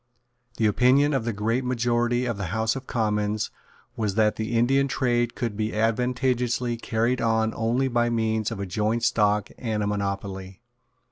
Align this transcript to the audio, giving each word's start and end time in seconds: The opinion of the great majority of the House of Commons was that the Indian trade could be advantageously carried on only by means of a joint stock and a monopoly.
The 0.57 0.65
opinion 0.65 1.13
of 1.13 1.25
the 1.25 1.31
great 1.31 1.63
majority 1.63 2.25
of 2.25 2.35
the 2.35 2.45
House 2.47 2.75
of 2.75 2.87
Commons 2.87 3.51
was 3.95 4.15
that 4.15 4.35
the 4.35 4.57
Indian 4.57 4.87
trade 4.87 5.35
could 5.35 5.55
be 5.55 5.73
advantageously 5.75 6.77
carried 6.77 7.21
on 7.21 7.53
only 7.55 7.87
by 7.87 8.09
means 8.09 8.49
of 8.49 8.59
a 8.59 8.65
joint 8.65 9.03
stock 9.03 9.51
and 9.59 9.83
a 9.83 9.87
monopoly. 9.87 10.63